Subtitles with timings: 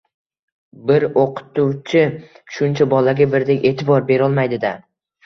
[0.91, 2.01] «bir o‘qituvchi
[2.55, 4.73] shuncha bolaga birdek e’tibor berolmaydi-da!»